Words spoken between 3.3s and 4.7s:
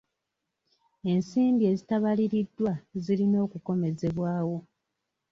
okukomezebwawo.